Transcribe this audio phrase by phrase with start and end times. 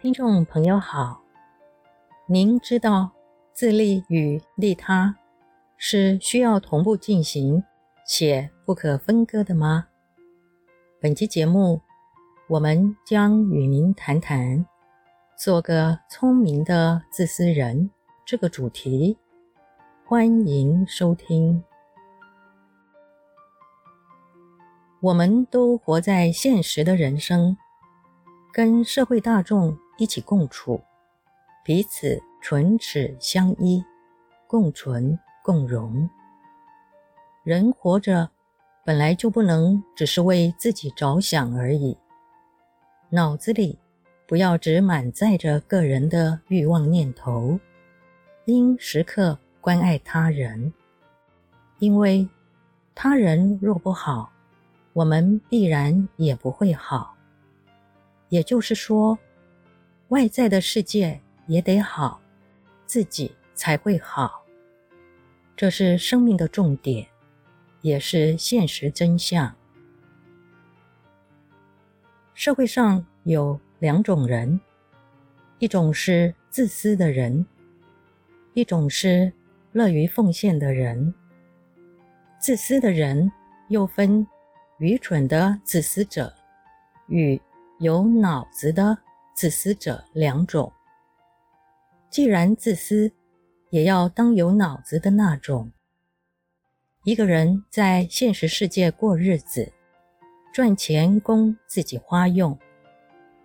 [0.00, 1.20] 听众朋友好，
[2.26, 3.10] 您知道
[3.52, 5.16] 自利与利他
[5.76, 7.64] 是需要同步进行
[8.06, 9.88] 且不可分割的吗？
[11.00, 11.80] 本期节目，
[12.46, 14.64] 我们将与您谈谈
[15.36, 17.90] “做个聪明的自私人”
[18.24, 19.18] 这个主题。
[20.06, 21.64] 欢迎收听。
[25.00, 27.56] 我们都活在现实的人生，
[28.52, 30.80] 跟社会大众一起共处，
[31.64, 33.84] 彼此唇齿相依，
[34.46, 36.08] 共存共荣。
[37.44, 38.30] 人活着
[38.84, 41.96] 本来就不能只是为自己着想而已，
[43.10, 43.78] 脑子里
[44.26, 47.58] 不要只满载着个人的欲望念头，
[48.44, 50.72] 应时刻关爱他人，
[51.80, 52.28] 因为
[52.94, 54.30] 他人若不好，
[54.92, 57.14] 我们必然也不会好，
[58.28, 59.18] 也就是说，
[60.08, 62.20] 外在的世界也得好，
[62.86, 64.44] 自己才会好。
[65.56, 67.06] 这是生命的重点，
[67.82, 69.54] 也是现实真相。
[72.34, 74.60] 社会上有两种人，
[75.58, 77.46] 一种是自私的人，
[78.54, 79.32] 一种是
[79.72, 81.12] 乐于奉献的人。
[82.40, 83.30] 自私的人
[83.68, 84.26] 又分。
[84.80, 86.32] 愚蠢的自私者
[87.08, 87.40] 与
[87.80, 88.96] 有脑子的
[89.38, 90.72] 自私者两种。
[92.10, 93.12] 既然自私，
[93.70, 95.70] 也要当有脑子的那种。
[97.04, 99.72] 一个人在现实世界过日子，
[100.52, 102.58] 赚钱供自己花用，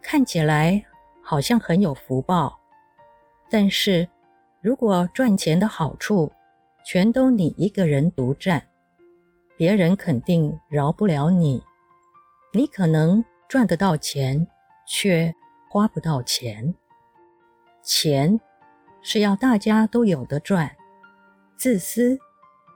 [0.01, 0.83] 看起来
[1.21, 2.59] 好像很有福报。
[3.47, 4.09] 但是，
[4.61, 6.31] 如果赚钱的好处
[6.83, 8.67] 全都你一个人独占，
[9.55, 11.61] 别人肯定饶不了你，
[12.51, 14.47] 你可能赚得到钱，
[14.87, 15.31] 却
[15.73, 16.75] 花不到钱。
[17.81, 18.39] 钱
[19.01, 20.69] 是要大家都有的赚，
[21.57, 22.19] 自私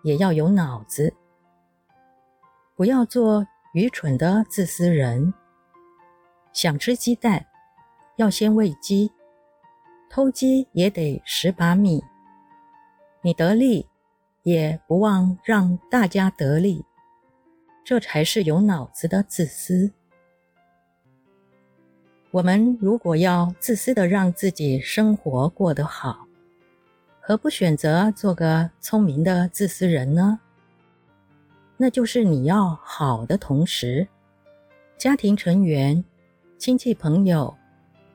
[0.04, 1.14] 也要有脑子，
[2.76, 3.46] 不要做
[3.76, 5.32] 愚蠢的自私人。
[6.54, 7.46] 想吃鸡蛋，
[8.16, 9.12] 要先喂鸡，
[10.10, 12.04] 偷鸡也得十把米。
[13.22, 13.88] 你得利。
[14.44, 16.86] 也不忘让大家得利，
[17.84, 19.92] 这才是有脑子的自私。
[22.38, 26.28] 我们如果要自私的让自己生活过得好，
[27.20, 30.40] 何不选择做个聪明的自私人呢？
[31.78, 34.08] 那就是你要好的同时，
[35.00, 36.06] 家庭成员、
[36.60, 37.58] 亲戚朋友，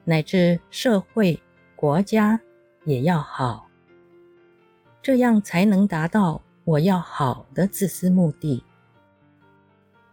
[0.05, 1.37] 乃至社会、
[1.75, 2.41] 国家
[2.85, 3.67] 也要好。
[5.03, 8.63] 这样才能达到我要好的自私目的。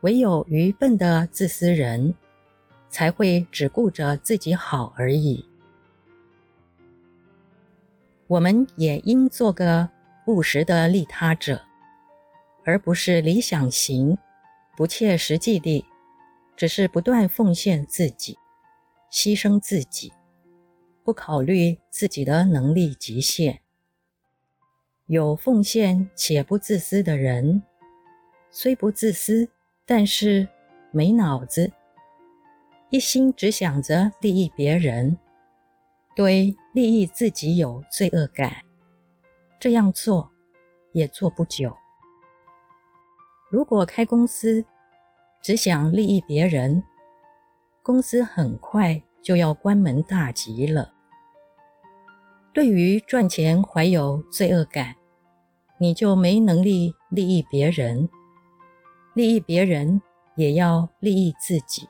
[0.01, 2.15] 唯有愚笨的自私人，
[2.89, 5.45] 才会只顾着自己好而已。
[8.27, 9.89] 我们也应做个
[10.27, 11.61] 务实的利他者，
[12.63, 14.17] 而不是理想型、
[14.75, 15.85] 不切实际地，
[16.55, 18.37] 只是不断奉献自己、
[19.11, 20.13] 牺牲自己，
[21.03, 23.61] 不考虑自己的能力极限。
[25.07, 27.63] 有奉献且不自私的人，
[28.51, 29.49] 虽不自私，
[29.83, 30.47] 但是
[30.91, 31.71] 没脑子，
[32.91, 35.15] 一心只想着利益别人，
[36.15, 38.63] 对利益自己有罪恶感，
[39.59, 40.31] 这样做
[40.93, 41.71] 也做不久。
[43.51, 44.65] 如果开公司
[45.39, 46.81] 只想利益别人，
[47.83, 50.91] 公司很快就要关门大吉了。
[52.51, 54.95] 对于赚钱怀有罪恶感，
[55.77, 58.09] 你就没能力利益别人，
[59.13, 60.01] 利益别人
[60.35, 61.87] 也要利益自己。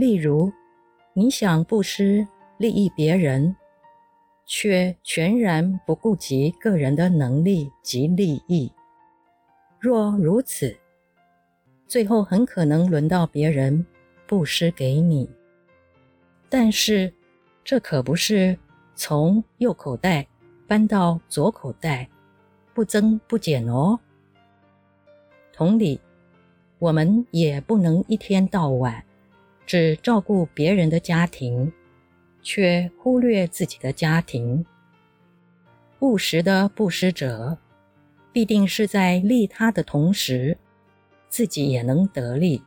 [0.00, 0.50] 例如，
[1.12, 3.54] 你想布施利益别人，
[4.46, 8.72] 却全然不顾及个人的能力及利益。
[9.78, 10.74] 若如此，
[11.86, 13.84] 最后很可能轮到别人
[14.26, 15.28] 布施给你。
[16.48, 17.12] 但是，
[17.62, 18.58] 这可不是
[18.94, 20.26] 从右口袋
[20.66, 22.08] 搬到左口袋。
[22.72, 23.98] 不增不减哦。
[25.52, 26.00] 同理，
[26.78, 29.04] 我们也不能一天到晚
[29.70, 31.72] 只照顾别人的家庭，
[32.42, 34.66] 却忽略自己的家庭。
[36.00, 37.56] 务实的布施者，
[38.32, 40.58] 必定是在利他的同时，
[41.28, 42.60] 自己也能得利。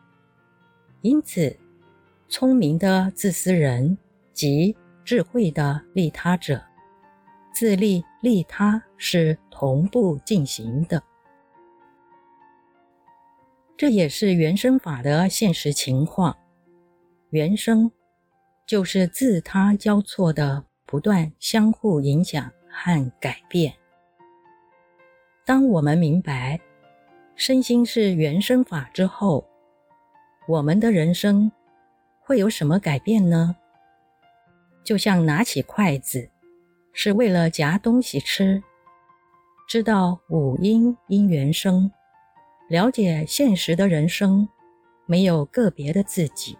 [1.01, 1.53] 因此，
[2.29, 3.97] 聪明的自私人
[4.31, 4.73] 及
[5.03, 6.63] 智慧的利他者，
[7.53, 11.03] 自利利他是同步进行的，
[13.75, 16.38] 这也是原生法的现实情况。
[17.33, 17.91] 原生
[18.68, 23.74] 就是自他交错的不断相互影响和改变。
[25.44, 26.59] 当我们明白
[27.35, 29.44] 身心是原生法之后，
[30.47, 31.51] 我们的人生
[32.19, 33.56] 会有什么改变呢？
[34.83, 36.29] 就像拿起筷子
[36.91, 38.62] 是为了夹东西吃，
[39.68, 41.89] 知道五音因缘生，
[42.69, 44.47] 了解现实的人生
[45.07, 46.56] 没有个别的自己，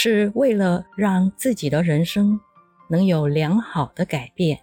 [0.00, 2.38] 是为了让自己的人生
[2.88, 4.56] 能有良好的改变。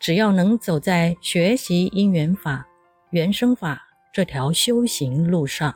[0.00, 2.66] 只要能走在学习因缘法、
[3.10, 3.80] 原生法
[4.12, 5.72] 这条修行路上，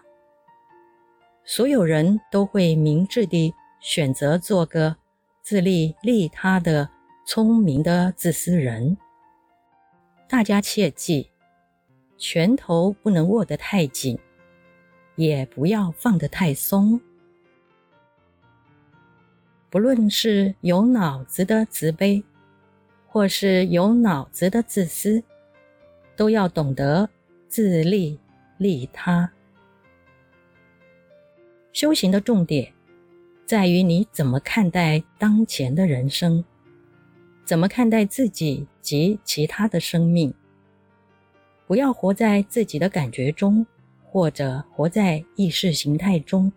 [1.44, 4.96] 所有人都会明智地选择做个
[5.40, 6.90] 自利利他的
[7.24, 8.96] 聪明的自私人。
[10.28, 11.30] 大家切记，
[12.16, 14.18] 拳头不能握得太紧，
[15.14, 17.00] 也不要放得太松。
[19.70, 22.24] 不论是有脑子的慈悲，
[23.06, 25.22] 或是有脑子的自私，
[26.16, 27.08] 都要懂得
[27.48, 28.18] 自利
[28.56, 29.30] 利他。
[31.72, 32.72] 修行的重点
[33.44, 36.42] 在于你怎么看待当前的人生，
[37.44, 40.32] 怎么看待自己及其他的生命。
[41.66, 43.66] 不要活在自己的感觉中，
[44.10, 46.50] 或者活在意识形态中，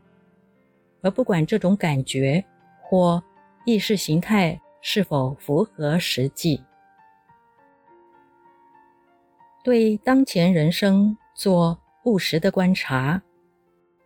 [1.02, 2.44] 而不管这种感觉
[2.92, 3.24] 或
[3.66, 4.60] 意识形态。
[4.84, 6.60] 是否符合实际？
[9.64, 13.22] 对当前人生做务实的观察，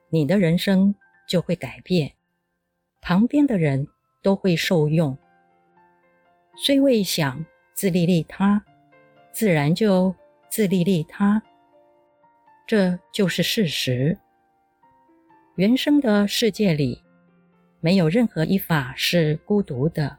[0.09, 0.93] 你的人生
[1.29, 2.11] 就会改变，
[3.01, 3.87] 旁边的人
[4.21, 5.17] 都会受用。
[6.57, 8.61] 虽未想自利利他，
[9.31, 10.13] 自然就
[10.49, 11.41] 自利利他，
[12.67, 14.19] 这就是事实。
[15.55, 17.01] 原生的世界里，
[17.85, 20.17] 没有任何一法是孤独的。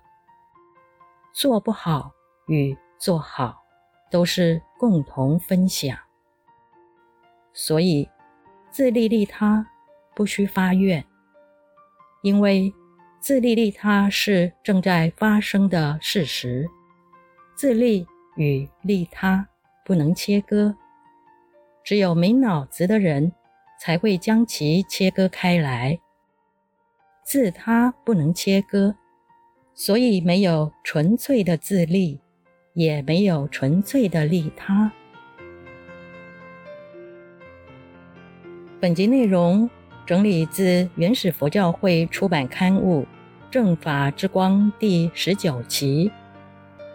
[1.33, 2.13] 做不好
[2.47, 3.61] 与做好
[4.09, 5.99] 都是共同分享，
[7.53, 8.09] 所以
[8.71, 9.67] 自利利他
[10.15, 11.05] 不需发愿，
[12.23, 12.73] 因为
[13.19, 16.69] 自利利他是正在发生的事实，
[17.57, 19.45] 自利与利他
[19.85, 20.73] 不能切割，
[21.83, 23.33] 只有没脑子的人
[23.81, 25.99] 才会将其切割开来，
[27.27, 28.95] 自他不能切割。
[29.75, 32.21] 所以，没有纯粹的自利，
[32.73, 34.93] 也没有纯粹的利他。
[38.79, 39.69] 本集内容
[40.07, 43.03] 整理自原始佛教会出版刊物
[43.51, 46.13] 《正法之光》第十九期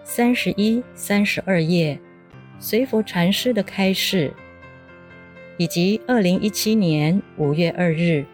[0.06, 2.00] 三十一、三十二页，
[2.58, 4.34] 随佛禅师的开示，
[5.58, 8.26] 以及二零一七年五月二日，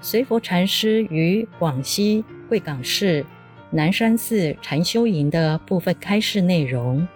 [0.00, 3.24] 随佛禅师于广西贵港市。
[3.72, 7.06] 南山寺禅修营的部分开示内容，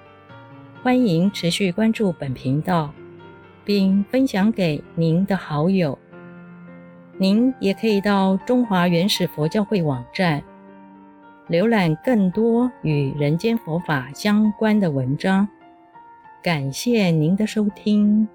[0.85, 2.95] 欢迎持续关注本频道，
[3.65, 5.99] 并分享给您的好友。
[7.19, 10.41] 您也可以到中华原始佛教会网站，
[11.49, 15.49] 浏览更多与人间佛法相关的文章。
[16.41, 18.29] 感谢您的收听。